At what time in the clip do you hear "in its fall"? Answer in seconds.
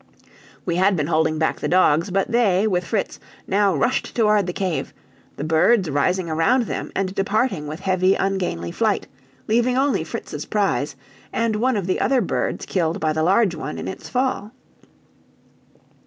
13.77-14.53